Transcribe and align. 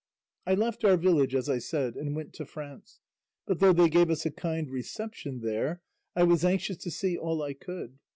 "I 0.47 0.55
left 0.55 0.83
our 0.83 0.97
village, 0.97 1.35
as 1.35 1.47
I 1.47 1.59
said, 1.59 1.95
and 1.95 2.15
went 2.15 2.33
to 2.33 2.45
France, 2.47 3.01
but 3.45 3.59
though 3.59 3.71
they 3.71 3.87
gave 3.87 4.09
us 4.09 4.25
a 4.25 4.31
kind 4.31 4.67
reception 4.67 5.41
there 5.41 5.83
I 6.15 6.23
was 6.23 6.43
anxious 6.43 6.77
to 6.77 6.89
see 6.89 7.15
all 7.19 7.43
I 7.43 7.53
could. 7.53 7.99